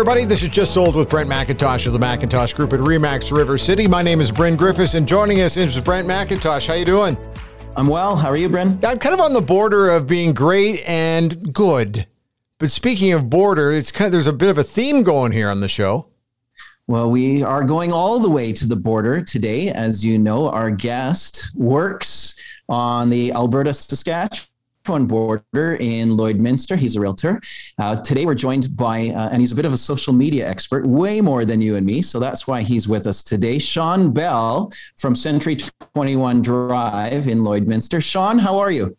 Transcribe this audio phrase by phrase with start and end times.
[0.00, 0.24] everybody.
[0.24, 3.86] This is Just Sold with Brent McIntosh of the McIntosh Group at Remax River City.
[3.86, 6.66] My name is Bryn Griffiths, and joining us is Brent McIntosh.
[6.66, 7.18] How you doing?
[7.76, 8.16] I'm well.
[8.16, 8.78] How are you, Bryn?
[8.82, 12.06] I'm kind of on the border of being great and good.
[12.56, 15.50] But speaking of border, it's kind of there's a bit of a theme going here
[15.50, 16.06] on the show.
[16.86, 19.68] Well, we are going all the way to the border today.
[19.68, 22.36] As you know, our guest works
[22.70, 24.49] on the Alberta Saskatchewan
[24.84, 26.76] border in Lloydminster.
[26.76, 27.40] He's a realtor.
[27.78, 30.86] Uh, today we're joined by, uh, and he's a bit of a social media expert,
[30.86, 32.02] way more than you and me.
[32.02, 33.58] So that's why he's with us today.
[33.58, 35.56] Shawn Bell from Century
[35.94, 38.02] 21 Drive in Lloydminster.
[38.02, 38.96] Shawn, how are you?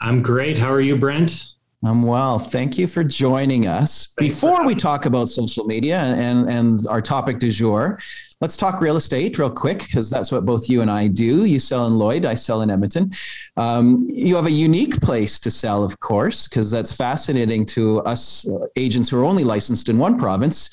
[0.00, 0.58] I'm great.
[0.58, 1.52] How are you, Brent?
[1.82, 2.38] I'm well.
[2.38, 4.12] Thank you for joining us.
[4.18, 7.98] Thanks Before we talk about social media and, and our topic du jour,
[8.42, 11.46] let's talk real estate real quick because that's what both you and I do.
[11.46, 13.10] You sell in Lloyd, I sell in Edmonton.
[13.56, 18.46] Um, you have a unique place to sell, of course, because that's fascinating to us
[18.46, 20.68] uh, agents who are only licensed in one province.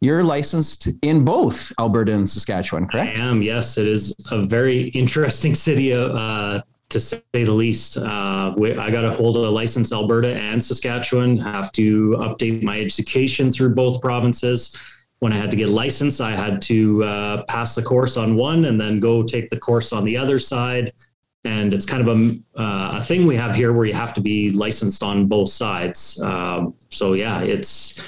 [0.00, 3.18] You're licensed in both Alberta and Saskatchewan, correct?
[3.18, 3.42] I am.
[3.42, 6.60] Yes, it is a very interesting city uh,
[6.92, 7.96] to say the least.
[7.96, 13.50] Uh, I got to hold a license Alberta and Saskatchewan, have to update my education
[13.50, 14.78] through both provinces.
[15.18, 18.66] When I had to get licensed, I had to uh, pass the course on one
[18.66, 20.92] and then go take the course on the other side.
[21.44, 24.20] And it's kind of a, uh, a thing we have here where you have to
[24.20, 26.20] be licensed on both sides.
[26.22, 28.02] Um, so, yeah, it's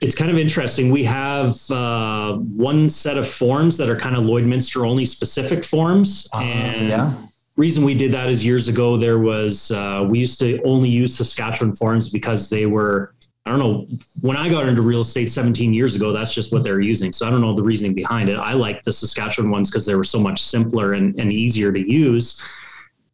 [0.00, 0.90] it's kind of interesting.
[0.90, 6.26] We have uh, one set of forms that are kind of Lloydminster only specific forms,
[6.32, 7.12] uh, and yeah
[7.60, 11.16] reason we did that is years ago there was uh, we used to only use
[11.16, 13.86] Saskatchewan forms because they were I don't know
[14.22, 17.26] when I got into real estate 17 years ago that's just what they're using so
[17.26, 20.04] I don't know the reasoning behind it I like the Saskatchewan ones because they were
[20.04, 22.42] so much simpler and, and easier to use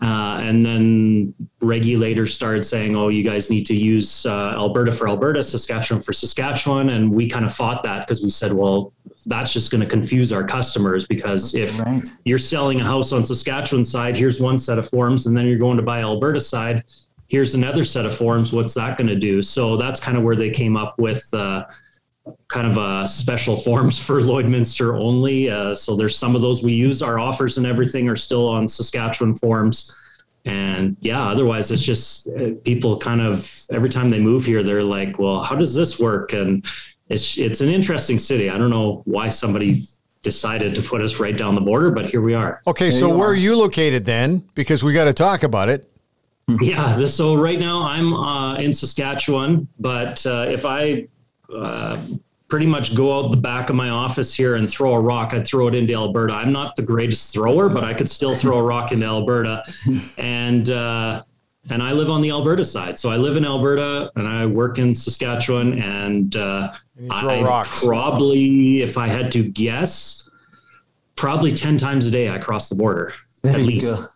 [0.03, 5.09] uh, and then regulators started saying, oh, you guys need to use uh, Alberta for
[5.09, 6.91] Alberta, Saskatchewan for Saskatchewan.
[6.91, 8.93] And we kind of fought that because we said, well,
[9.27, 12.03] that's just going to confuse our customers because if right.
[12.25, 15.59] you're selling a house on Saskatchewan side, here's one set of forms, and then you're
[15.59, 16.85] going to buy Alberta side,
[17.29, 18.53] here's another set of forms.
[18.53, 19.43] What's that going to do?
[19.43, 21.29] So that's kind of where they came up with.
[21.33, 21.65] Uh,
[22.49, 25.49] kind of uh, special forms for Lloydminster only.
[25.49, 27.03] Uh, so there's some of those we use.
[27.03, 29.97] Our offers and everything are still on Saskatchewan forms.
[30.45, 34.83] And yeah, otherwise it's just uh, people kind of every time they move here, they're
[34.83, 36.33] like, well, how does this work?
[36.33, 36.65] And
[37.09, 38.51] it's it's an interesting city.
[38.51, 39.85] I don't know why somebody
[40.23, 42.61] decided to put us right down the border, but here we are.
[42.67, 43.31] Okay, there so where are.
[43.31, 44.49] are you located then?
[44.55, 45.91] Because we got to talk about it.
[46.61, 51.09] Yeah, this, so right now I'm uh, in Saskatchewan, but uh, if I
[51.53, 52.01] uh,
[52.49, 55.35] pretty much go out the back of my office here and throw a rock.
[55.35, 56.35] I'd throw it into Alberta.
[56.35, 59.65] I'm not the greatest thrower, but I could still throw a rock into Alberta.
[60.19, 61.23] And uh,
[61.71, 62.99] and I live on the Alberta side.
[62.99, 65.81] So I live in Alberta and I work in Saskatchewan.
[65.81, 66.73] And uh,
[67.11, 67.85] I rocks.
[67.85, 70.29] probably, if I had to guess,
[71.17, 73.13] probably 10 times a day I cross the border
[73.43, 73.99] there at least.
[73.99, 74.07] Go.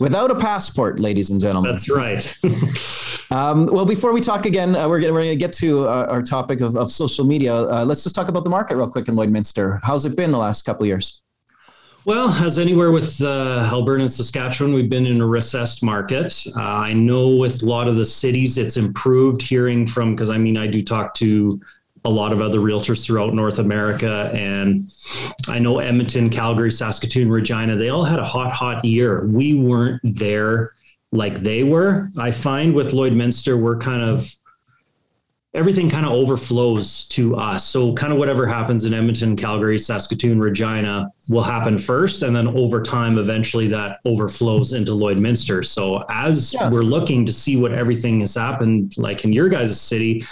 [0.00, 1.70] Without a passport, ladies and gentlemen.
[1.70, 2.36] That's right.
[3.30, 6.60] Um, well, before we talk again, uh, we're going to get to uh, our topic
[6.60, 7.54] of, of social media.
[7.54, 9.80] Uh, let's just talk about the market real quick in Lloydminster.
[9.82, 11.22] How's it been the last couple years?
[12.06, 16.38] Well, as anywhere with uh, Alberta and Saskatchewan, we've been in a recessed market.
[16.54, 19.40] Uh, I know with a lot of the cities, it's improved.
[19.40, 21.58] Hearing from because I mean, I do talk to
[22.04, 24.80] a lot of other realtors throughout North America, and
[25.48, 27.74] I know Edmonton, Calgary, Saskatoon, Regina.
[27.74, 29.24] They all had a hot, hot year.
[29.24, 30.72] We weren't there
[31.10, 32.10] like they were.
[32.18, 34.30] I find with Lloydminster, we're kind of
[35.54, 37.64] everything kind of overflows to us.
[37.64, 42.24] So kind of whatever happens in Edmonton, Calgary, Saskatoon, Regina will happen first.
[42.24, 45.64] And then over time, eventually that overflows into Lloydminster.
[45.64, 46.68] So as yeah.
[46.70, 50.24] we're looking to see what everything has happened, like in your guys' city,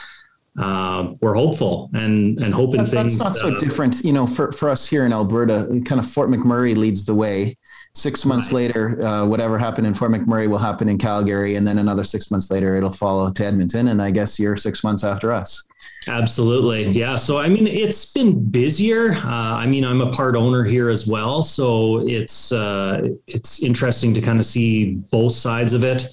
[0.59, 3.19] uh, we're hopeful and and hoping that's, things.
[3.19, 4.27] That's not uh, so different, you know.
[4.27, 7.57] For for us here in Alberta, kind of Fort McMurray leads the way,
[7.95, 8.55] Six months right.
[8.55, 12.31] later, uh, whatever happened in Fort McMurray will happen in Calgary, and then another six
[12.31, 13.89] months later, it'll follow to Edmonton.
[13.89, 15.69] And I guess you're six months after us.
[16.09, 16.89] Absolutely.
[16.89, 17.17] Yeah.
[17.17, 19.13] So, I mean, it's been busier.
[19.13, 21.43] Uh, I mean, I'm a part owner here as well.
[21.43, 26.07] So it's, uh, it's interesting to kind of see both sides of it.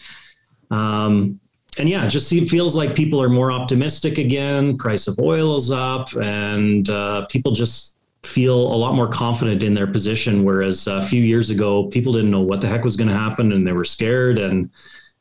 [0.71, 1.39] Um,
[1.79, 4.77] and yeah, just see, it feels like people are more optimistic again.
[4.77, 9.73] Price of oil is up and uh, people just feel a lot more confident in
[9.73, 10.43] their position.
[10.43, 13.53] Whereas a few years ago, people didn't know what the heck was going to happen
[13.53, 14.69] and they were scared and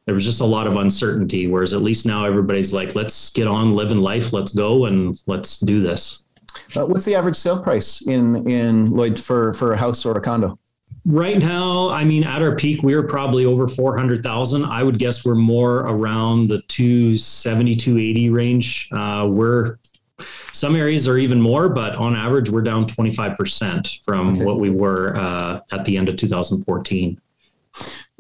[0.05, 1.47] there was just a lot of uncertainty.
[1.47, 5.61] Whereas at least now everybody's like, let's get on living life, let's go and let's
[5.61, 6.25] do this.
[6.75, 10.21] Uh, what's the average sale price in in Lloyd for for a house or a
[10.21, 10.59] condo?
[11.09, 14.63] Right now, I mean, at our peak, we were probably over 400,000.
[14.63, 18.91] I would guess we're more around the 270, 280 range.
[18.93, 19.79] Uh, we're
[20.53, 24.45] some areas are even more, but on average, we're down 25% from okay.
[24.45, 27.19] what we were uh, at the end of 2014.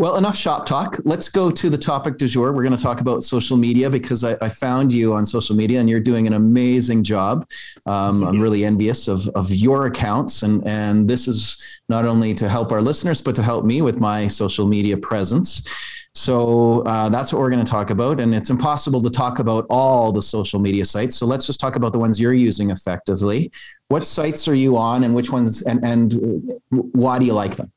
[0.00, 1.00] Well, enough shop talk.
[1.04, 2.52] Let's go to the topic du jour.
[2.52, 5.80] We're going to talk about social media because I, I found you on social media
[5.80, 7.50] and you're doing an amazing job.
[7.84, 10.44] Um, I'm really envious of, of your accounts.
[10.44, 13.98] And, and this is not only to help our listeners, but to help me with
[13.98, 15.68] my social media presence.
[16.14, 18.20] So uh, that's what we're going to talk about.
[18.20, 21.16] And it's impossible to talk about all the social media sites.
[21.16, 23.50] So let's just talk about the ones you're using effectively.
[23.88, 27.72] What sites are you on and which ones, and, and why do you like them?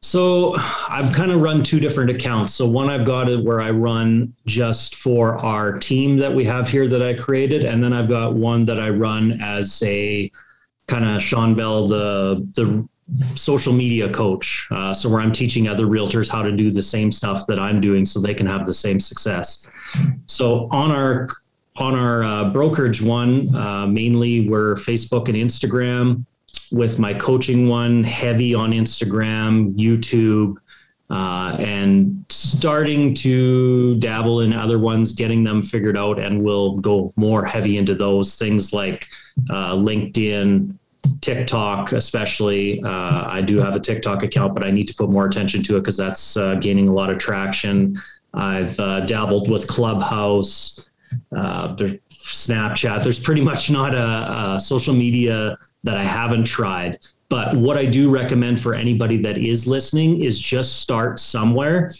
[0.00, 0.54] So
[0.88, 2.54] I've kind of run two different accounts.
[2.54, 6.68] So one I've got it where I run just for our team that we have
[6.68, 10.30] here that I created, and then I've got one that I run as a
[10.86, 12.88] kind of Shawn Bell, the the
[13.34, 14.68] social media coach.
[14.70, 17.80] Uh, so where I'm teaching other realtors how to do the same stuff that I'm
[17.80, 19.68] doing, so they can have the same success.
[20.26, 21.28] So on our
[21.74, 26.24] on our uh, brokerage one, uh, mainly we're Facebook and Instagram
[26.70, 30.56] with my coaching one, heavy on Instagram, YouTube,
[31.10, 37.12] uh, and starting to dabble in other ones, getting them figured out, and we'll go
[37.16, 39.08] more heavy into those things like
[39.48, 40.76] uh, LinkedIn,
[41.20, 42.82] TikTok, especially.
[42.82, 45.76] Uh, I do have a TikTok account, but I need to put more attention to
[45.76, 47.98] it because that's uh, gaining a lot of traction.
[48.34, 50.88] I've uh, dabbled with Clubhouse.
[51.34, 51.74] Uh,
[52.28, 53.02] Snapchat.
[53.02, 56.98] There's pretty much not a, a social media that I haven't tried.
[57.28, 61.92] But what I do recommend for anybody that is listening is just start somewhere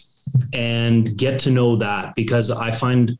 [0.53, 3.17] and get to know that because I find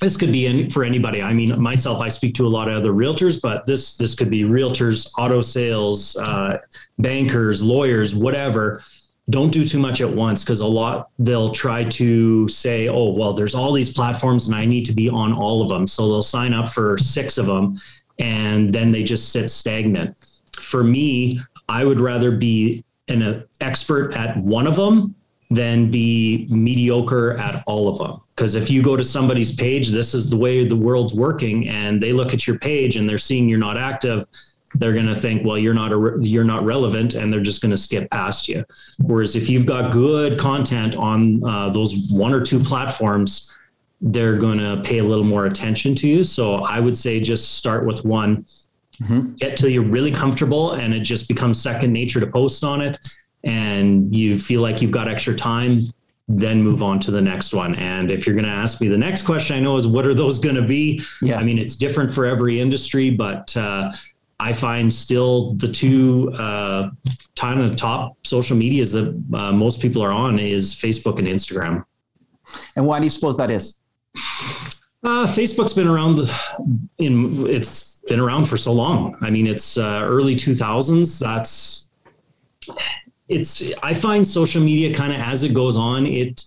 [0.00, 1.22] this could be any, for anybody.
[1.22, 4.30] I mean, myself, I speak to a lot of other realtors, but this this could
[4.30, 6.58] be realtors, auto sales, uh,
[6.98, 8.82] bankers, lawyers, whatever.
[9.30, 13.32] Don't do too much at once because a lot they'll try to say, "Oh, well,
[13.32, 16.22] there's all these platforms, and I need to be on all of them." So they'll
[16.22, 17.78] sign up for six of them,
[18.18, 20.16] and then they just sit stagnant.
[20.56, 25.14] For me, I would rather be an uh, expert at one of them
[25.50, 28.20] than be mediocre at all of them.
[28.34, 32.02] Because if you go to somebody's page, this is the way the world's working, and
[32.02, 34.26] they look at your page and they're seeing you're not active,
[34.76, 37.70] they're going to think, well, you're not a, you're not relevant, and they're just going
[37.70, 38.64] to skip past you.
[39.02, 43.56] Whereas if you've got good content on uh, those one or two platforms,
[44.04, 46.24] they're going to pay a little more attention to you.
[46.24, 48.44] So I would say just start with one,
[49.02, 49.32] mm-hmm.
[49.36, 52.98] get till you're really comfortable, and it just becomes second nature to post on it.
[53.44, 55.78] And you feel like you've got extra time,
[56.28, 57.74] then move on to the next one.
[57.76, 60.14] And if you're going to ask me the next question, I know is what are
[60.14, 61.02] those going to be?
[61.22, 61.38] Yeah.
[61.38, 63.90] I mean, it's different for every industry, but uh,
[64.38, 66.90] I find still the two uh,
[67.42, 71.84] of top social medias that uh, most people are on is Facebook and Instagram.
[72.76, 73.78] And why do you suppose that is?
[75.04, 76.20] Uh, Facebook's been around
[76.96, 79.16] in it's been around for so long.
[79.20, 81.18] I mean, it's uh, early 2000s.
[81.18, 81.88] That's
[83.28, 83.70] it's.
[83.82, 86.44] I find social media kind of as it goes on, it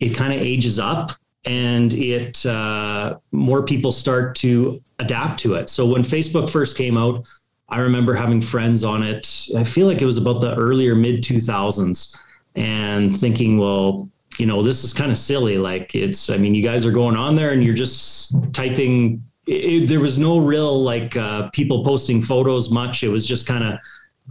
[0.00, 1.12] it kind of ages up,
[1.44, 5.68] and it uh, more people start to adapt to it.
[5.68, 7.26] So when Facebook first came out,
[7.68, 9.48] I remember having friends on it.
[9.54, 12.18] I feel like it was about the earlier mid 2000s,
[12.54, 14.08] and thinking, well,
[14.38, 15.58] you know, this is kind of silly.
[15.58, 19.24] Like it's, I mean, you guys are going on there and you're just typing.
[19.46, 23.02] It, there was no real like uh, people posting photos much.
[23.02, 23.78] It was just kind of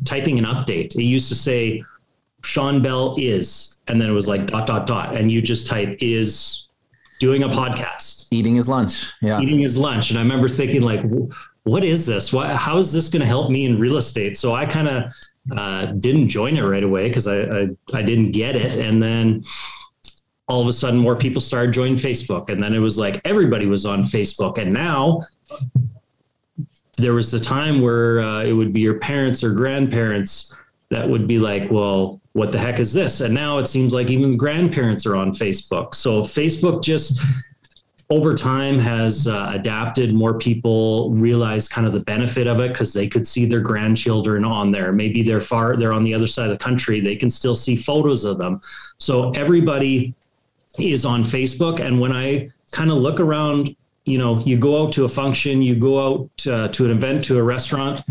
[0.05, 0.95] typing an update.
[0.95, 1.83] It used to say
[2.43, 5.97] Shawn Bell is, and then it was like dot dot dot, and you just type
[5.99, 6.69] is
[7.19, 10.11] doing a podcast, eating his lunch, yeah, eating his lunch.
[10.11, 11.03] And I remember thinking like,
[11.63, 12.31] what is this?
[12.31, 14.37] Why, how is this going to help me in real estate?
[14.37, 15.13] So I kind of
[15.57, 19.43] uh, didn't join it right away because I, I I didn't get it, and then
[20.47, 22.49] all of a sudden more people started joining Facebook.
[22.49, 24.57] And then it was like everybody was on Facebook.
[24.57, 25.23] And now
[26.97, 30.55] there was the time where uh, it would be your parents or grandparents
[30.89, 33.19] that would be like, well, what the heck is this?
[33.19, 35.93] And now it seems like even grandparents are on Facebook.
[35.93, 37.21] So Facebook just
[38.09, 40.13] over time has uh, adapted.
[40.13, 44.45] More people realize kind of the benefit of it because they could see their grandchildren
[44.45, 44.93] on there.
[44.93, 47.01] Maybe they're far, they're on the other side of the country.
[47.01, 48.61] They can still see photos of them.
[48.97, 50.15] So everybody
[50.79, 51.79] is on Facebook.
[51.79, 55.61] And when I kind of look around, you know, you go out to a function,
[55.61, 58.01] you go out uh, to an event, to a restaurant,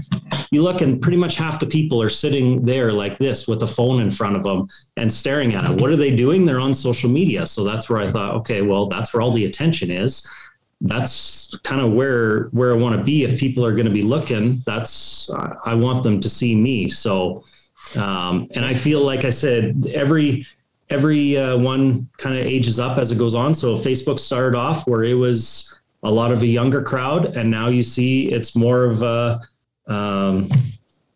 [0.50, 3.66] you look and pretty much half the people are sitting there like this with a
[3.66, 5.80] phone in front of them and staring at it.
[5.80, 6.44] What are they doing?
[6.44, 7.46] They're on social media.
[7.46, 10.30] So that's where I thought, okay, well, that's where all the attention is.
[10.82, 13.25] That's kind of where where I want to be.
[13.25, 15.30] If people are going to be looking, that's
[15.64, 16.90] I want them to see me.
[16.90, 17.44] So,
[17.96, 20.46] um, and I feel like I said every
[20.90, 23.55] every uh, one kind of ages up as it goes on.
[23.55, 27.69] So Facebook started off where it was a lot of a younger crowd, and now
[27.69, 29.40] you see it's more of a,
[29.88, 30.49] um,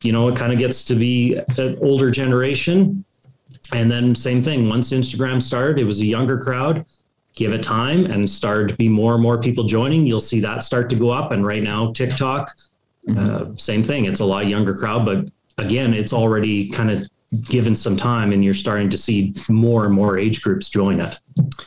[0.02, 3.04] you know, it kind of gets to be an older generation.
[3.72, 4.68] And then same thing.
[4.68, 6.84] Once Instagram started, it was a younger crowd.
[7.36, 10.06] Give it time and start to be more and more people joining.
[10.06, 11.30] You'll see that start to go up.
[11.30, 12.50] And right now, TikTok,
[13.08, 13.52] mm-hmm.
[13.52, 14.06] uh, same thing.
[14.06, 17.08] It's a lot younger crowd, but again, it's already kind of
[17.44, 21.20] given some time and you're starting to see more and more age groups join it.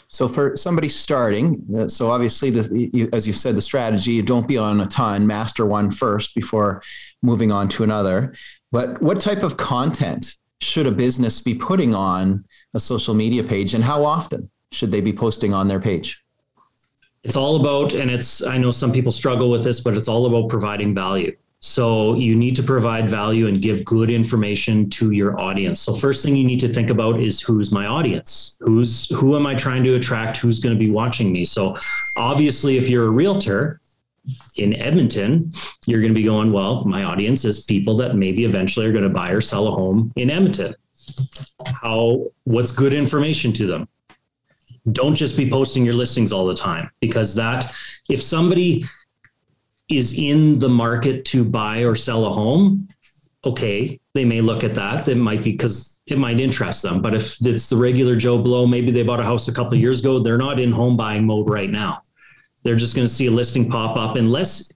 [0.10, 4.48] So for somebody starting, uh, so obviously, the, you, as you said, the strategy, don't
[4.48, 6.84] be on a ton, master one first before
[7.22, 8.34] moving on to another.
[8.72, 12.43] But what type of content should a business be putting on
[12.74, 16.24] a social media page and how often should they be posting on their page?
[17.24, 20.25] It's all about, and it's, I know some people struggle with this, but it's all
[20.25, 21.34] about providing value.
[21.65, 25.79] So you need to provide value and give good information to your audience.
[25.79, 28.58] So first thing you need to think about is who's my audience?
[28.60, 30.36] Who's who am I trying to attract?
[30.36, 31.46] Who's going to be watching me?
[31.46, 31.77] So
[32.17, 33.79] obviously if you're a realtor
[34.58, 35.53] in Edmonton,
[35.88, 39.05] you're going to be going, well, my audience is people that maybe eventually are going
[39.05, 40.75] to buy or sell a home in Edmonton.
[41.82, 43.88] How what's good information to them?
[44.91, 47.74] Don't just be posting your listings all the time because that
[48.10, 48.84] if somebody
[49.89, 52.87] is in the market to buy or sell a home,
[53.45, 55.07] okay, they may look at that.
[55.07, 57.01] It might be because it might interest them.
[57.01, 59.79] But if it's the regular Joe Blow, maybe they bought a house a couple of
[59.79, 62.01] years ago, they're not in home buying mode right now.
[62.63, 64.71] They're just going to see a listing pop up unless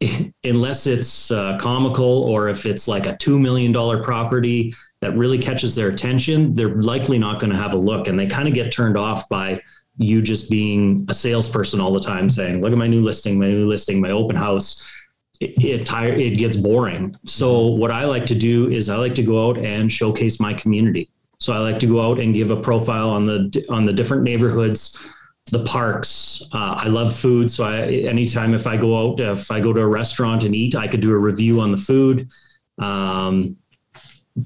[0.44, 5.74] unless it's uh, comical or if it's like a $2 million property that really catches
[5.74, 8.72] their attention, they're likely not going to have a look and they kind of get
[8.72, 9.60] turned off by
[9.96, 13.48] you just being a salesperson all the time saying, look at my new listing, my
[13.48, 14.84] new listing, my open house.
[15.40, 17.16] It, it tire it gets boring.
[17.24, 20.54] So what I like to do is I like to go out and showcase my
[20.54, 21.10] community.
[21.40, 24.22] So I like to go out and give a profile on the on the different
[24.22, 25.00] neighborhoods,
[25.50, 26.48] the parks.
[26.52, 29.80] Uh, I love food, so I anytime if I go out, if I go to
[29.80, 32.30] a restaurant and eat, I could do a review on the food.
[32.78, 33.56] Um,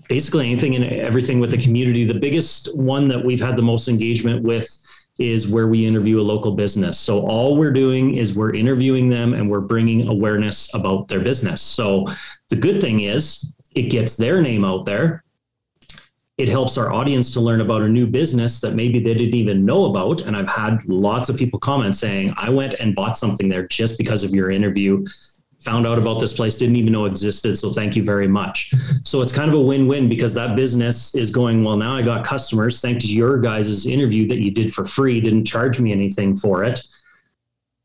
[0.09, 2.05] basically anything and everything with the community.
[2.05, 4.85] The biggest one that we've had the most engagement with
[5.18, 6.98] is where we interview a local business.
[6.98, 11.60] So all we're doing is we're interviewing them and we're bringing awareness about their business.
[11.60, 12.06] So
[12.50, 15.25] the good thing is it gets their name out there.
[16.37, 19.64] It helps our audience to learn about a new business that maybe they didn't even
[19.64, 20.20] know about.
[20.20, 23.98] And I've had lots of people comment saying, I went and bought something there just
[23.98, 25.04] because of your interview
[25.60, 27.56] found out about this place, didn't even know existed.
[27.56, 28.70] So thank you very much.
[29.02, 32.24] So it's kind of a win-win because that business is going, well, now I got
[32.24, 32.80] customers.
[32.80, 36.62] Thanks to your guys' interview that you did for free, didn't charge me anything for
[36.62, 36.80] it.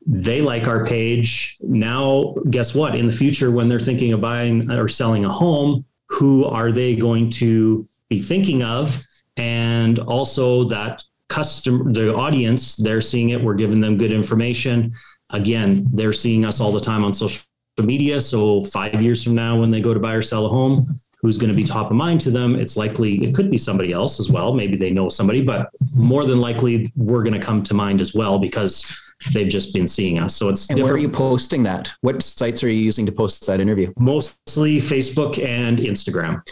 [0.06, 1.56] They like our page.
[1.62, 2.94] Now, guess what?
[2.94, 6.94] In the future, when they're thinking of buying or selling a home, who are they
[6.94, 9.04] going to be thinking of?
[9.36, 13.42] And also that customer, the audience, they're seeing it.
[13.42, 14.92] We're giving them good information.
[15.30, 17.42] Again, they're seeing us all the time on social
[17.82, 18.20] media.
[18.20, 20.86] So five years from now, when they go to buy or sell a home,
[21.24, 22.54] who's going to be top of mind to them?
[22.54, 24.52] It's likely it could be somebody else as well.
[24.52, 28.14] Maybe they know somebody, but more than likely we're going to come to mind as
[28.14, 29.00] well because
[29.32, 30.36] they've just been seeing us.
[30.36, 30.84] So it's and different.
[30.84, 31.94] where are you posting that?
[32.02, 33.92] What sites are you using to post that interview?
[33.98, 36.42] Mostly Facebook and Instagram.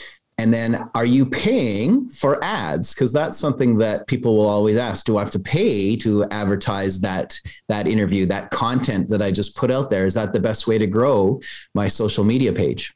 [0.42, 2.92] And then are you paying for ads?
[2.92, 5.06] Because that's something that people will always ask.
[5.06, 9.54] Do I have to pay to advertise that that interview, that content that I just
[9.56, 10.04] put out there?
[10.04, 11.40] Is that the best way to grow
[11.75, 12.92] my social media page?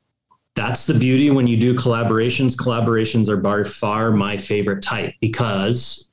[0.57, 2.57] That's the beauty when you do collaborations.
[2.57, 6.11] Collaborations are by far my favorite type because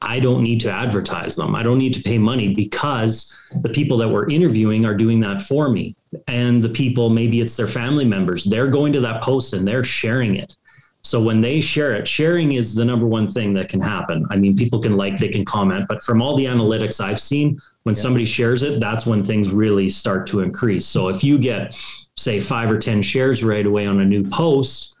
[0.00, 1.54] I don't need to advertise them.
[1.54, 5.42] I don't need to pay money because the people that we're interviewing are doing that
[5.42, 5.94] for me.
[6.26, 9.84] And the people, maybe it's their family members, they're going to that post and they're
[9.84, 10.56] sharing it.
[11.04, 14.24] So when they share it, sharing is the number one thing that can happen.
[14.30, 17.60] I mean, people can like, they can comment, but from all the analytics I've seen,
[17.82, 18.02] when yeah.
[18.02, 20.86] somebody shares it, that's when things really start to increase.
[20.86, 21.76] So if you get,
[22.16, 24.96] say, five or 10 shares right away on a new post,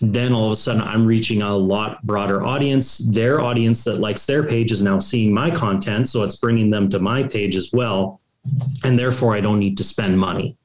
[0.00, 2.98] then all of a sudden I'm reaching a lot broader audience.
[2.98, 6.08] Their audience that likes their page is now seeing my content.
[6.08, 8.20] So it's bringing them to my page as well.
[8.84, 10.56] And therefore, I don't need to spend money.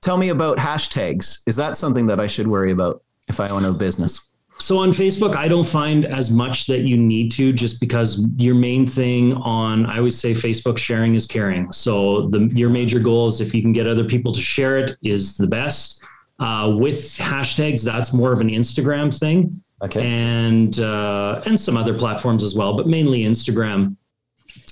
[0.00, 1.40] Tell me about hashtags.
[1.46, 3.02] Is that something that I should worry about?
[3.28, 4.20] If I own a business?
[4.58, 8.56] So on Facebook, I don't find as much that you need to just because your
[8.56, 11.70] main thing on I always say Facebook sharing is caring.
[11.70, 14.96] So the your major goal is if you can get other people to share it
[15.02, 16.02] is the best.
[16.40, 19.62] Uh, with hashtags, that's more of an Instagram thing.
[19.82, 20.04] Okay.
[20.04, 23.96] And uh, and some other platforms as well, but mainly Instagram.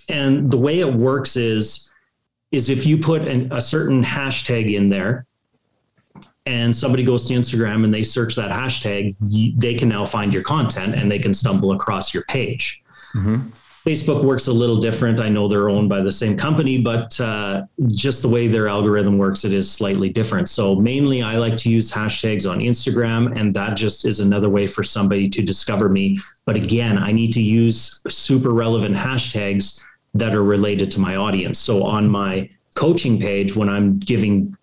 [0.09, 1.93] And the way it works is
[2.51, 5.27] is if you put an, a certain hashtag in there,
[6.47, 9.15] and somebody goes to Instagram and they search that hashtag,
[9.59, 12.83] they can now find your content and they can stumble across your page.
[13.15, 13.49] Mm-hmm.
[13.87, 15.21] Facebook works a little different.
[15.21, 19.17] I know they're owned by the same company, but uh, just the way their algorithm
[19.17, 20.49] works, it is slightly different.
[20.49, 24.67] So mainly, I like to use hashtags on Instagram, and that just is another way
[24.67, 26.19] for somebody to discover me.
[26.47, 29.85] But again, I need to use super relevant hashtags
[30.15, 31.61] that are related to my audience.
[31.61, 34.57] So on my coaching page, when I'm giving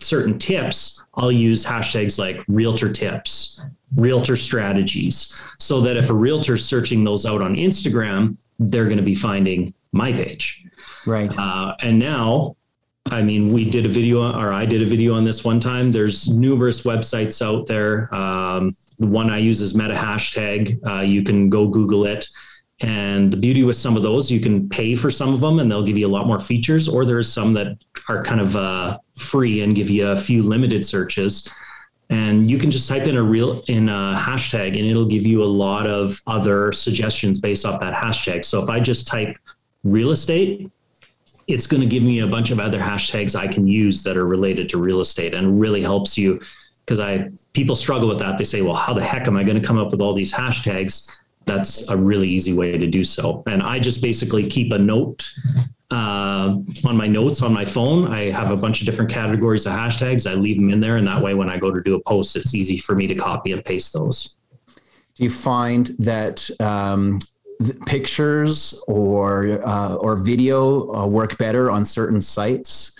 [0.00, 3.60] certain tips, I'll use hashtags like realtor tips,
[3.96, 8.98] realtor strategies, so that if a realtor is searching those out on Instagram, they're going
[8.98, 10.64] to be finding my page.
[11.06, 11.32] Right.
[11.38, 12.56] Uh, and now,
[13.10, 15.92] I mean, we did a video, or I did a video on this one time.
[15.92, 18.14] There's numerous websites out there.
[18.14, 20.78] Um, the one I use is Meta hashtag.
[20.86, 22.26] Uh, you can go Google it.
[22.80, 25.70] And the beauty with some of those, you can pay for some of them and
[25.70, 28.98] they'll give you a lot more features, or there's some that are kind of uh,
[29.16, 31.52] free and give you a few limited searches.
[32.10, 35.42] And you can just type in a real in a hashtag and it'll give you
[35.42, 38.44] a lot of other suggestions based off that hashtag.
[38.44, 39.36] So if I just type
[39.82, 40.70] real estate,
[41.46, 44.26] it's going to give me a bunch of other hashtags I can use that are
[44.26, 46.40] related to real estate and really helps you
[46.84, 48.38] because I people struggle with that.
[48.38, 50.32] They say, well, how the heck am I going to come up with all these
[50.32, 51.22] hashtags?
[51.46, 53.42] that's a really easy way to do so.
[53.46, 55.28] And I just basically keep a note
[55.90, 58.08] uh, on my notes on my phone.
[58.08, 60.30] I have a bunch of different categories of hashtags.
[60.30, 62.36] I leave them in there, and that way, when I go to do a post,
[62.36, 64.36] it's easy for me to copy and paste those.
[65.14, 67.20] Do you find that um,
[67.86, 72.96] pictures or uh, or video uh, work better on certain sites?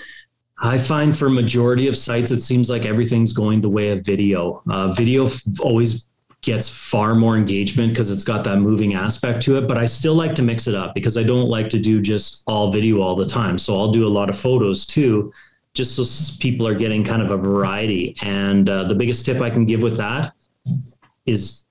[0.58, 4.62] I find for majority of sites, it seems like everything's going the way of video.
[4.70, 5.28] Uh, video
[5.60, 6.08] always
[6.44, 9.66] gets far more engagement because it's got that moving aspect to it.
[9.66, 12.44] But I still like to mix it up because I don't like to do just
[12.46, 13.58] all video all the time.
[13.58, 15.32] So I'll do a lot of photos too,
[15.72, 16.04] just so
[16.38, 18.14] people are getting kind of a variety.
[18.22, 20.34] And uh, the biggest tip I can give with that
[21.24, 21.64] is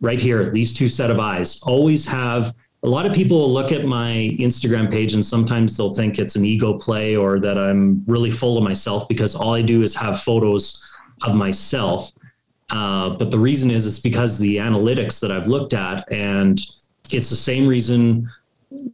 [0.00, 1.62] right here these two set of eyes.
[1.62, 5.94] Always have a lot of people will look at my Instagram page and sometimes they'll
[5.94, 9.62] think it's an ego play or that I'm really full of myself because all I
[9.62, 10.82] do is have photos
[11.22, 12.10] of myself
[12.70, 16.58] uh, but the reason is it's because the analytics that I've looked at, and
[17.10, 18.30] it's the same reason.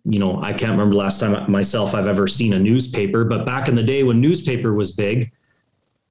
[0.05, 3.69] You know, I can't remember last time myself I've ever seen a newspaper, but back
[3.69, 5.33] in the day when newspaper was big,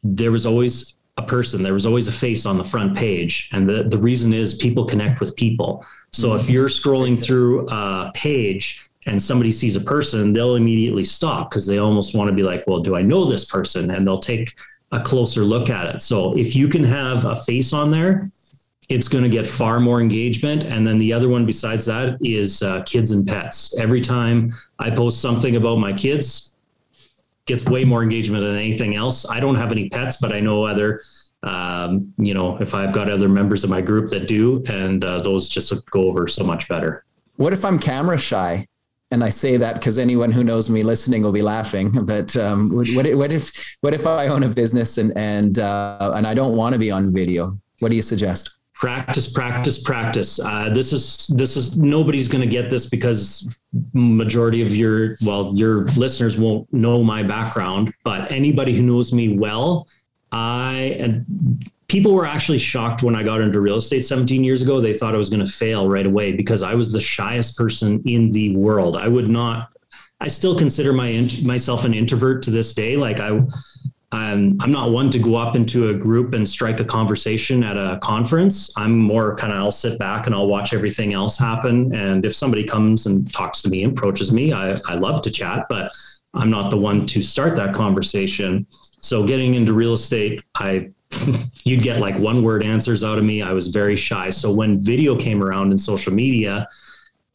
[0.04, 3.50] there was always a person, there was always a face on the front page.
[3.52, 5.86] And the, the reason is people connect with people.
[6.12, 6.40] So mm-hmm.
[6.40, 11.68] if you're scrolling through a page and somebody sees a person, they'll immediately stop because
[11.68, 13.92] they almost want to be like, well, do I know this person?
[13.92, 14.56] And they'll take
[14.92, 16.02] a closer look at it.
[16.02, 18.30] So if you can have a face on there,
[18.90, 20.64] it's going to get far more engagement.
[20.64, 23.78] And then the other one besides that is uh, kids and pets.
[23.78, 26.56] Every time I post something about my kids,
[27.46, 29.30] gets way more engagement than anything else.
[29.30, 31.02] I don't have any pets, but I know other,
[31.42, 35.20] um, you know, if I've got other members of my group that do, and uh,
[35.20, 37.06] those just go over so much better.
[37.38, 38.68] What if I'm camera shy?
[39.12, 41.92] And I say that because anyone who knows me listening will be laughing.
[42.10, 46.26] But um, what, what, if what if I own a business and and uh, and
[46.26, 47.58] I don't want to be on video?
[47.80, 48.56] What do you suggest?
[48.74, 50.40] Practice, practice, practice.
[50.40, 53.56] Uh, this is this is nobody's going to get this because
[53.94, 59.38] majority of your well your listeners won't know my background, but anybody who knows me
[59.38, 59.88] well,
[60.32, 64.80] I and people were actually shocked when I got into real estate 17 years ago.
[64.80, 68.02] They thought I was going to fail right away because I was the shyest person
[68.06, 68.96] in the world.
[68.96, 69.70] I would not.
[70.22, 72.96] I still consider my myself an introvert to this day.
[72.96, 73.42] Like I,
[74.12, 77.78] I'm, I'm not one to go up into a group and strike a conversation at
[77.78, 78.72] a conference.
[78.78, 81.96] I'm more kind of I'll sit back and I'll watch everything else happen.
[81.96, 85.32] And if somebody comes and talks to me, and approaches me, I, I love to
[85.32, 85.92] chat, but
[86.34, 88.68] I'm not the one to start that conversation.
[89.02, 90.92] So getting into real estate, I
[91.64, 93.42] you'd get like one word answers out of me.
[93.42, 94.30] I was very shy.
[94.30, 96.68] So when video came around in social media,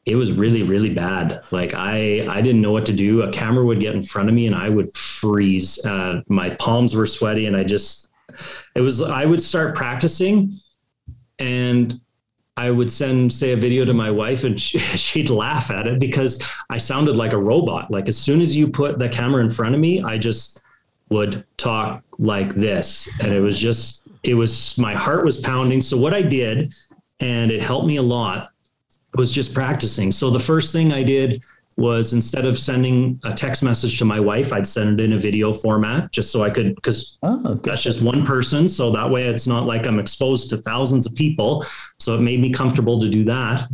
[0.06, 3.64] it was really really bad like i i didn't know what to do a camera
[3.64, 7.46] would get in front of me and i would freeze uh, my palms were sweaty
[7.46, 8.10] and i just
[8.74, 10.52] it was i would start practicing
[11.38, 12.00] and
[12.56, 15.98] i would send say a video to my wife and she, she'd laugh at it
[15.98, 19.50] because i sounded like a robot like as soon as you put the camera in
[19.50, 20.60] front of me i just
[21.10, 23.10] would talk like this.
[23.20, 25.80] And it was just, it was, my heart was pounding.
[25.80, 26.74] So what I did,
[27.20, 28.50] and it helped me a lot,
[29.14, 30.10] was just practicing.
[30.10, 31.42] So the first thing I did
[31.76, 35.18] was instead of sending a text message to my wife, I'd send it in a
[35.18, 38.68] video format just so I could, because oh, that's just one person.
[38.68, 41.64] So that way it's not like I'm exposed to thousands of people.
[41.98, 43.68] So it made me comfortable to do that.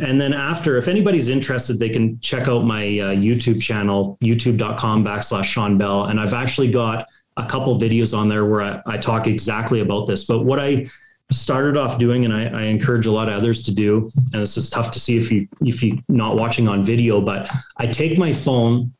[0.00, 5.04] And then after, if anybody's interested, they can check out my uh, YouTube channel, youtube.com
[5.04, 6.04] backslash Shawn Bell.
[6.04, 10.06] And I've actually got a couple videos on there where I, I talk exactly about
[10.06, 10.24] this.
[10.24, 10.88] But what I
[11.30, 14.56] started off doing, and I, I, encourage a lot of others to do, and this
[14.56, 18.18] is tough to see if you if you not watching on video, but I take
[18.18, 18.92] my phone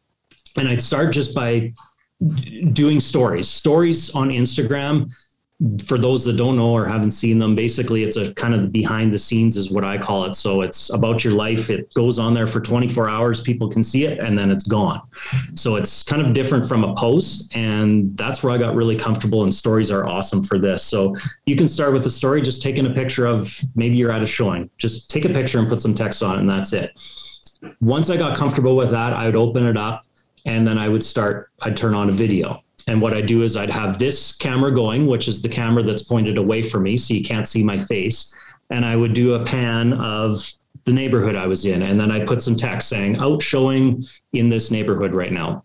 [0.57, 1.73] and I'd start just by
[2.73, 5.11] doing stories, stories on Instagram
[5.85, 9.13] for those that don't know or haven't seen them, basically it's a kind of behind
[9.13, 10.35] the scenes is what I call it.
[10.35, 11.71] So it's about your life.
[11.71, 13.41] It goes on there for 24 hours.
[13.41, 15.01] People can see it and then it's gone.
[15.55, 17.55] So it's kind of different from a post.
[17.55, 20.83] And that's where I got really comfortable and stories are awesome for this.
[20.83, 21.15] So
[21.47, 24.27] you can start with the story, just taking a picture of maybe you're at a
[24.27, 26.93] showing, just take a picture and put some text on it and that's it.
[27.81, 30.07] Once I got comfortable with that, I would open it up
[30.45, 33.57] and then I would start, I'd turn on a video and what I do is
[33.57, 37.15] I'd have this camera going, which is the camera that's pointed away from me, so
[37.15, 38.37] you can't see my face.
[38.71, 40.51] And I would do a pan of
[40.85, 41.83] the neighborhood I was in.
[41.83, 45.65] And then I put some text saying, out showing in this neighborhood right now.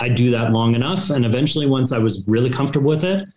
[0.00, 1.10] I do that long enough.
[1.10, 3.28] And eventually, once I was really comfortable with it,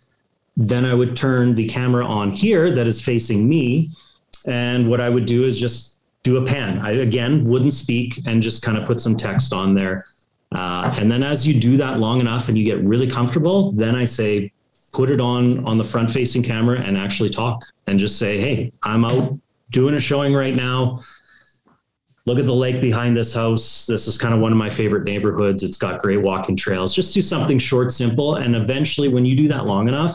[0.56, 3.90] then I would turn the camera on here that is facing me.
[4.46, 6.80] And what I would do is just do a pan.
[6.80, 10.06] I, again, wouldn't speak and just kind of put some text on there.
[10.52, 13.94] Uh, and then as you do that long enough and you get really comfortable, then
[13.94, 14.52] I say,
[14.92, 18.72] put it on on the front facing camera and actually talk and just say, hey,
[18.82, 19.38] I'm out
[19.70, 21.02] doing a showing right now.
[22.24, 23.86] Look at the lake behind this house.
[23.86, 25.62] This is kind of one of my favorite neighborhoods.
[25.62, 26.94] It's got great walking trails.
[26.94, 30.14] Just do something short, simple, and eventually, when you do that long enough,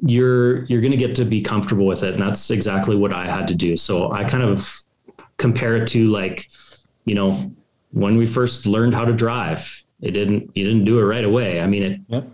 [0.00, 2.14] you're you're going to get to be comfortable with it.
[2.14, 3.76] And that's exactly what I had to do.
[3.76, 4.80] So I kind of
[5.36, 6.48] compare it to like,
[7.04, 7.54] you know,
[7.94, 9.82] when we first learned how to drive.
[10.00, 11.60] It didn't you didn't do it right away.
[11.60, 12.28] I mean, it, yep.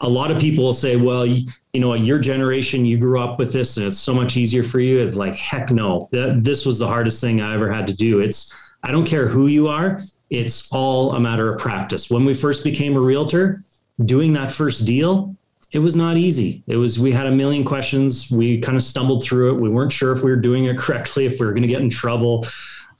[0.00, 3.38] a lot of people will say, well, you, you, know, your generation, you grew up
[3.38, 4.98] with this and it's so much easier for you.
[5.00, 8.20] It's like, heck no, that, this was the hardest thing I ever had to do.
[8.20, 10.02] It's, I don't care who you are.
[10.30, 12.10] It's all a matter of practice.
[12.10, 13.62] When we first became a realtor,
[14.04, 15.34] doing that first deal,
[15.72, 16.62] it was not easy.
[16.66, 18.30] It was, we had a million questions.
[18.30, 19.60] We kind of stumbled through it.
[19.60, 21.82] We weren't sure if we were doing it correctly, if we were going to get
[21.82, 22.46] in trouble.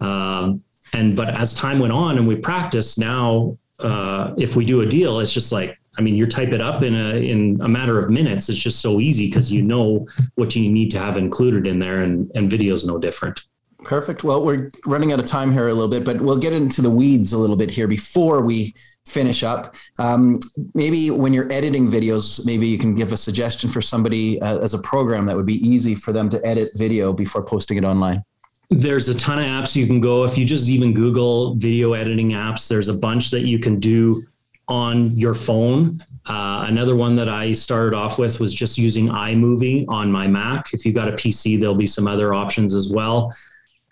[0.01, 0.63] Um,
[0.95, 4.87] and but as time went on and we practiced now uh, if we do a
[4.87, 7.99] deal it's just like i mean you type it up in a in a matter
[7.99, 8.49] of minutes.
[8.49, 11.99] It's just so easy because you know what you need to have included in there
[11.99, 13.41] and and video's no different.
[13.85, 14.25] Perfect.
[14.25, 16.91] Well we're running out of time here a little bit but we'll get into the
[16.91, 18.75] weeds a little bit here before we
[19.07, 19.75] finish up.
[19.99, 20.39] Um,
[20.75, 24.75] maybe when you're editing videos maybe you can give a suggestion for somebody uh, as
[24.75, 28.23] a program that would be easy for them to edit video before posting it online
[28.71, 30.25] there's a ton of apps you can go.
[30.25, 34.25] If you just even Google video editing apps, there's a bunch that you can do
[34.69, 35.99] on your phone.
[36.27, 40.75] Uh, another one that I started off with was just using iMovie on my Mac.
[40.75, 43.35] If you've got a PC, there'll be some other options as well.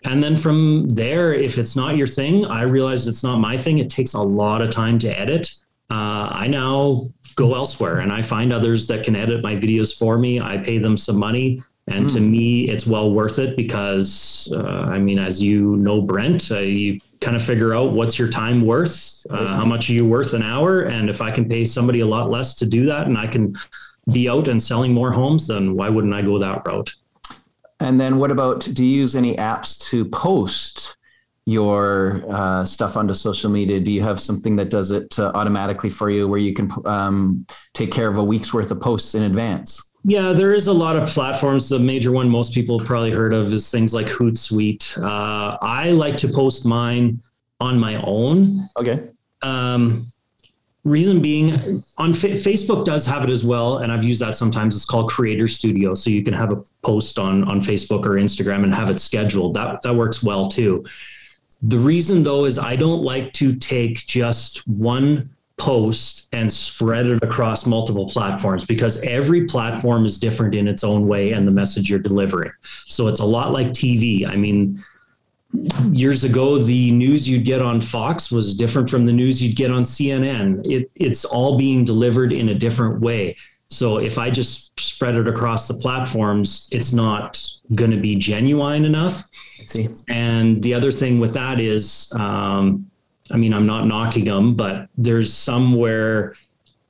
[0.03, 3.79] And then from there, if it's not your thing, I realized it's not my thing.
[3.79, 5.51] It takes a lot of time to edit.
[5.89, 10.19] Uh, I now go elsewhere and I find others that can edit my videos for
[10.19, 10.39] me.
[10.39, 12.13] I pay them some money and mm.
[12.13, 12.31] to hmm.
[12.31, 16.99] me, it's well worth it because, uh, I mean, as you know, Brent, uh, you
[17.21, 20.43] kind of figure out what's your time worth, uh, how much are you worth an
[20.43, 20.83] hour.
[20.83, 23.55] And if I can pay somebody a lot less to do that and I can
[24.11, 26.93] be out and selling more homes, then why wouldn't I go that route?
[27.79, 30.97] And then what about do you use any apps to post
[31.45, 33.79] your uh, stuff onto social media?
[33.79, 37.45] Do you have something that does it uh, automatically for you where you can um,
[37.73, 39.86] take care of a week's worth of posts in advance?
[40.09, 41.67] Yeah, there is a lot of platforms.
[41.67, 44.97] The major one most people probably heard of is things like Hootsuite.
[45.03, 47.21] Uh, I like to post mine
[47.59, 48.69] on my own.
[48.77, 49.09] Okay.
[49.41, 50.05] Um,
[50.85, 51.51] reason being,
[51.97, 54.77] on Fa- Facebook does have it as well, and I've used that sometimes.
[54.77, 58.63] It's called Creator Studio, so you can have a post on on Facebook or Instagram
[58.63, 59.55] and have it scheduled.
[59.55, 60.85] That that works well too.
[61.61, 67.23] The reason though is I don't like to take just one post and spread it
[67.23, 71.89] across multiple platforms because every platform is different in its own way and the message
[71.89, 72.51] you're delivering.
[72.85, 74.27] So it's a lot like TV.
[74.27, 74.83] I mean,
[75.91, 79.71] years ago, the news you'd get on Fox was different from the news you'd get
[79.71, 80.65] on CNN.
[80.69, 83.35] It, it's all being delivered in a different way.
[83.69, 87.43] So if I just spread it across the platforms, it's not
[87.75, 89.29] going to be genuine enough.
[89.65, 89.89] See.
[90.07, 92.89] And the other thing with that is, um,
[93.31, 96.35] I mean, I'm not knocking them, but there's somewhere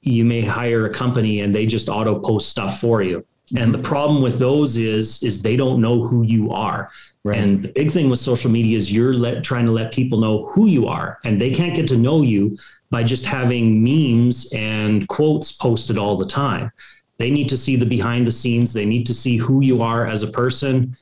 [0.02, 3.20] you may hire a company and they just auto post stuff for you.
[3.20, 3.58] Mm-hmm.
[3.58, 6.92] And the problem with those is is they don't know who you are.
[7.24, 7.40] Right.
[7.40, 10.46] And the big thing with social media is you're let, trying to let people know
[10.48, 12.58] who you are, and they can't get to know you
[12.90, 16.72] by just having memes and quotes posted all the time.
[17.18, 18.72] They need to see the behind the scenes.
[18.72, 20.96] They need to see who you are as a person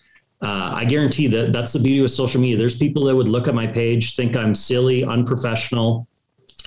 [0.45, 2.55] uh, I guarantee that that's the beauty of social media.
[2.55, 6.07] There's people that would look at my page, think I'm silly, unprofessional,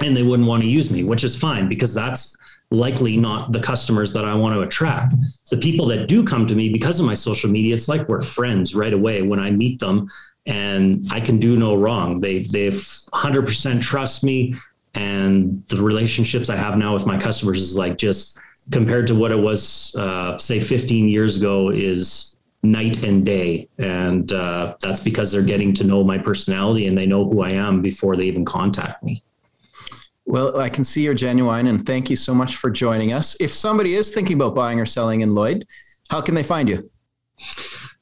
[0.01, 2.37] and they wouldn't want to use me, which is fine because that's
[2.73, 5.15] likely not the customers that I want to attract.
[5.51, 8.21] The people that do come to me because of my social media, it's like we're
[8.21, 10.09] friends right away when I meet them
[10.45, 12.19] and I can do no wrong.
[12.19, 14.57] They they've 100% trust me
[14.95, 18.41] and the relationships I have now with my customers is like just
[18.73, 22.38] compared to what it was uh, say 15 years ago is
[22.71, 27.07] night and day and uh, that's because they're getting to know my personality and they
[27.07, 29.23] know who I am before they even contact me.
[30.29, 33.35] Well, I can see you're genuine, and thank you so much for joining us.
[33.41, 35.67] If somebody is thinking about buying or selling in Lloyd,
[36.11, 36.91] how can they find you?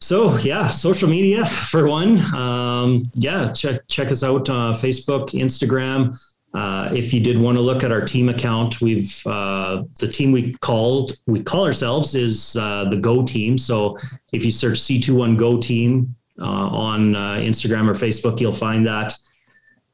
[0.01, 2.19] So yeah, social media for one.
[2.35, 6.19] Um, yeah, check check us out uh, Facebook, Instagram.
[6.55, 10.33] Uh, if you did want to look at our team account, we've uh, the team
[10.33, 13.59] we called we call ourselves is uh, the Go Team.
[13.59, 13.99] So
[14.33, 19.15] if you search C21 Go Team uh, on uh, Instagram or Facebook, you'll find that.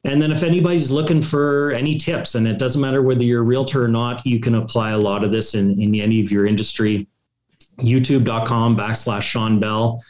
[0.04, 3.44] And then if anybody's looking for any tips, and it doesn't matter whether you're a
[3.44, 6.46] realtor or not, you can apply a lot of this in, in any of your
[6.46, 7.06] industry.
[7.78, 10.02] YouTube.com backslash Shawn Bell.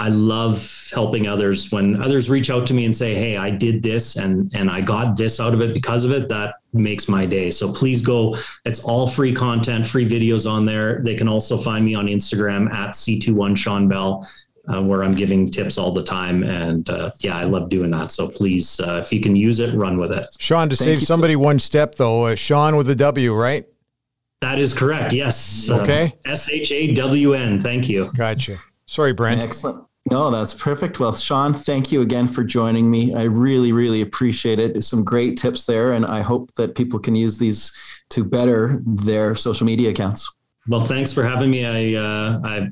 [0.00, 3.82] I love helping others when others reach out to me and say, Hey, I did
[3.82, 6.30] this and, and I got this out of it because of it.
[6.30, 7.50] That makes my day.
[7.50, 8.36] So please go.
[8.64, 11.02] It's all free content, free videos on there.
[11.04, 14.26] They can also find me on Instagram at C21 Shawn Bell
[14.72, 16.44] uh, where I'm giving tips all the time.
[16.44, 18.10] And uh, yeah, I love doing that.
[18.10, 20.24] So please, uh, if you can use it, run with it.
[20.38, 23.66] Shawn, to Thank save somebody so- one step though, uh, Shawn with a W, right?
[24.40, 25.12] That is correct.
[25.12, 25.68] Yes.
[25.68, 26.14] Uh, okay.
[26.24, 27.60] S H A W N.
[27.60, 28.10] Thank you.
[28.16, 28.56] Gotcha.
[28.86, 29.42] Sorry, Brent.
[29.42, 29.84] Excellent.
[30.10, 30.98] No, that's perfect.
[30.98, 33.14] Well, Shawn, thank you again for joining me.
[33.14, 34.82] I really, really appreciate it.
[34.82, 37.72] some great tips there, and I hope that people can use these
[38.10, 40.28] to better their social media accounts.
[40.68, 41.64] Well, thanks for having me.
[41.64, 42.68] I uh, I